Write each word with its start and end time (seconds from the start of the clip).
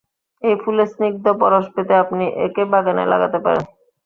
এই 0.41 0.55
ফুলের 0.61 0.87
স্নিগ্ধ 0.93 1.25
পরশ 1.41 1.65
পেতে 1.73 1.93
আপনি 2.03 2.25
একে 2.45 2.63
বাগানে 2.71 3.03
লাগাতে 3.11 3.39
পারেন। 3.45 3.65